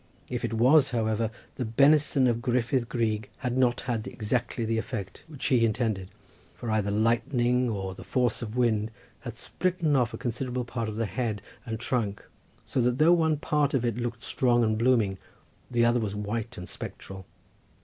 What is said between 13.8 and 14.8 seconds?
it looked strong and